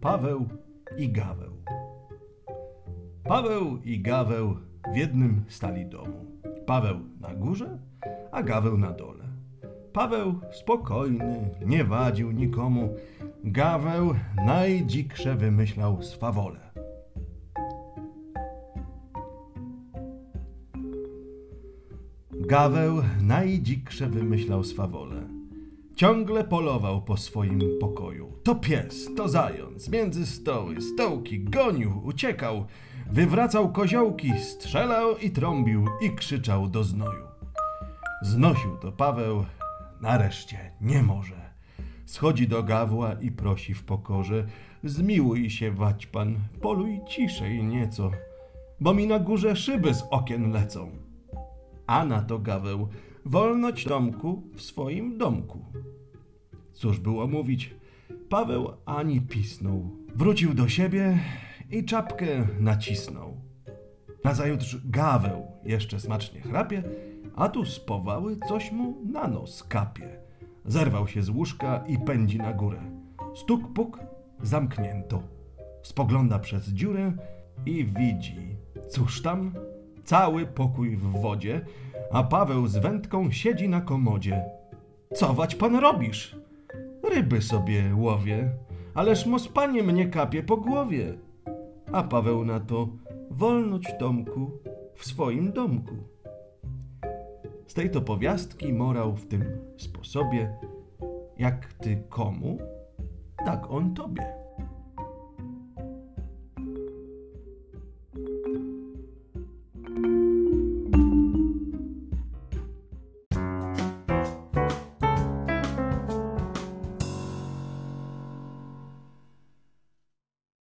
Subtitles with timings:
[0.00, 0.48] Paweł
[0.98, 1.52] i Gaweł.
[3.24, 4.56] Paweł i Gaweł
[4.92, 6.26] w jednym stali domu.
[6.66, 7.78] Paweł na górze,
[8.32, 9.24] a Gaweł na dole.
[9.92, 12.94] Paweł spokojny, nie wadził nikomu.
[13.44, 14.14] Gaweł
[14.46, 16.60] najdziksze wymyślał swawole.
[22.30, 25.39] Gaweł najdziksze wymyślał swawole.
[26.00, 28.32] Ciągle polował po swoim pokoju.
[28.42, 32.66] To pies, to zając, między stoły, stołki, gonił, uciekał,
[33.10, 37.24] wywracał koziołki, strzelał i trąbił i krzyczał do znoju.
[38.22, 39.44] Znosił to Paweł,
[40.00, 41.50] nareszcie nie może.
[42.06, 44.46] Schodzi do gawła i prosi w pokorze:
[44.84, 48.10] Zmiłuj się, wać pan, poluj ciszej nieco,
[48.80, 50.90] bo mi na górze szyby z okien lecą.
[51.86, 52.88] A na to gaweł:
[53.24, 55.64] Wolność domku w swoim domku.
[56.72, 57.74] Cóż było mówić?
[58.28, 59.90] Paweł ani pisnął.
[60.14, 61.18] Wrócił do siebie
[61.70, 63.36] i czapkę nacisnął.
[64.24, 66.82] Nazajutrz gaweł jeszcze smacznie chrapie,
[67.36, 70.18] a tu z powały coś mu na nos kapie.
[70.64, 72.80] Zerwał się z łóżka i pędzi na górę.
[73.34, 74.00] Stuk puk,
[74.42, 75.22] zamknięto.
[75.82, 77.12] Spogląda przez dziurę
[77.66, 78.56] i widzi.
[78.88, 79.54] Cóż tam?
[80.04, 81.60] Cały pokój w wodzie,
[82.10, 84.44] a Paweł z wędką siedzi na komodzie.
[85.14, 86.36] Co wać pan robisz?
[87.14, 88.50] Ryby sobie łowię,
[88.94, 91.14] ależ mospanie mnie kapie po głowie.
[91.92, 92.88] A Paweł na to,
[93.30, 94.50] wolność Tomku
[94.94, 95.94] w swoim domku.
[97.66, 99.44] Z tej to powiastki morał w tym
[99.76, 100.56] sposobie,
[101.38, 102.58] jak ty komu,
[103.44, 104.39] tak on tobie.